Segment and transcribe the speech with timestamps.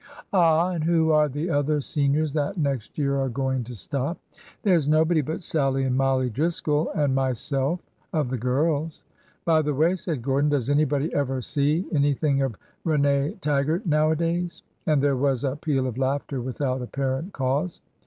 [0.33, 0.69] Ah!
[0.71, 4.17] and who are the other seniors that next year are going to stop?""
[4.63, 9.03] There 's nobody but Sallie and Mollie Driscoll and myself, of the girls."''
[9.45, 15.03] By the way," said Gordon, does anybody ever see anything of Rene Taggart nowadays?" and
[15.03, 17.79] there was a peal of laughter without apparent cause.